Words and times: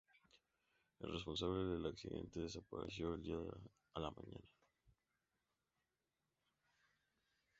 El 1.01 1.11
responsable 1.11 1.59
del 1.63 1.85
accidente 1.85 2.39
desapareció 2.39 3.11
del 3.11 3.21
día 3.21 3.37
a 3.93 3.99
la 3.99 4.09
mañana. 4.09 4.47